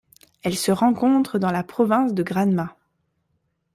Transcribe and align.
Elle 0.41 0.55
se 0.55 0.71
rencontre 0.71 1.37
dans 1.37 1.51
la 1.51 1.61
province 1.63 2.15
de 2.15 2.23
Granma. 2.23 2.75